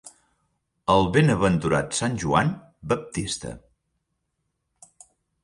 El 0.93 1.03
benaventurat 1.17 1.93
sant 1.99 2.15
Joan 2.23 2.49
Baptista. 2.95 3.53